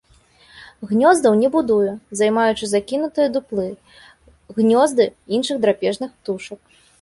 Гнёздаў 0.91 1.35
не 1.41 1.49
будуе, 1.55 1.91
займаючы 2.21 2.69
закінутыя 2.71 3.27
дуплы, 3.35 3.67
гнёзды 4.61 5.03
іншых 5.39 5.63
драпежных 5.67 6.11
птушак. 6.19 6.59